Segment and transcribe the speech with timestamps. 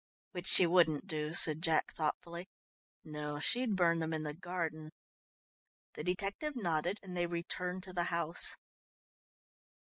[0.31, 2.49] "Which she wouldn't do," said Jack thoughtfully.
[3.03, 4.89] "No, she'd burn them in the garden."
[5.93, 8.55] The detective nodded, and they returned to the house.